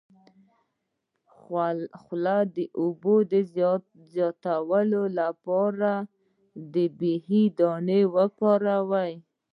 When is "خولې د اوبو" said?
2.01-3.15